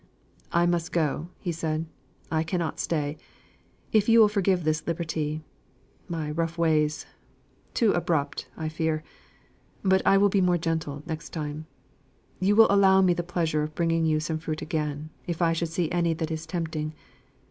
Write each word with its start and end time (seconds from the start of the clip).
"I 0.51 0.65
must 0.65 0.91
go," 0.91 1.29
said 1.51 1.81
he, 1.81 2.35
"I 2.35 2.41
cannot 2.41 2.79
stay. 2.79 3.17
If 3.91 4.09
you 4.09 4.19
will 4.19 4.27
forgive 4.29 4.63
this 4.63 4.87
liberty, 4.87 5.43
my 6.09 6.31
rough 6.31 6.57
ways, 6.57 7.05
too 7.75 7.91
abrupt, 7.91 8.49
I 8.57 8.67
fear 8.67 9.03
but 9.83 10.01
I 10.03 10.17
will 10.17 10.29
be 10.29 10.41
more 10.41 10.57
gentle 10.57 11.03
next 11.05 11.29
time. 11.29 11.67
You 12.39 12.55
will 12.55 12.65
allow 12.71 13.03
me 13.03 13.13
the 13.13 13.21
pleasure 13.21 13.61
of 13.61 13.75
bringing 13.75 14.03
you 14.07 14.19
some 14.19 14.39
fruit 14.39 14.63
again, 14.63 15.11
if 15.27 15.39
I 15.39 15.53
should 15.53 15.69
see 15.69 15.91
any 15.91 16.15
that 16.15 16.31
is 16.31 16.47
tempting. 16.47 16.95